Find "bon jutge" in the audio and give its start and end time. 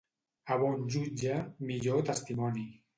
0.63-1.37